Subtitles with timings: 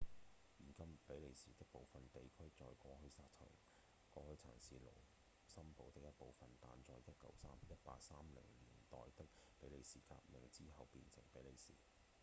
[0.57, 3.23] 現今比利時的部分地區在過去曾
[4.59, 4.89] 是盧
[5.45, 8.43] 森堡的一部分但在1830年
[8.89, 9.23] 代的
[9.59, 11.75] 比利時革命之後變成比利時